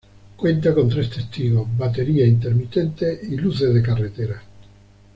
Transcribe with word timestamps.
Cuenta 0.35 0.73
con 0.73 0.89
tres 0.89 1.11
testigos: 1.11 1.67
batería, 1.77 2.25
intermitentes 2.25 3.21
y 3.29 3.37
luces 3.37 3.71
de 3.71 3.83
carretera. 3.83 4.41